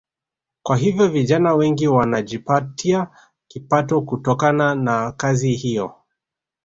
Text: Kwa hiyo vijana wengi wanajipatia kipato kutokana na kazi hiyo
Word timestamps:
Kwa 0.63 0.77
hiyo 0.77 1.07
vijana 1.07 1.53
wengi 1.55 1.87
wanajipatia 1.87 3.07
kipato 3.47 4.01
kutokana 4.01 4.75
na 4.75 5.11
kazi 5.11 5.51
hiyo 5.53 5.95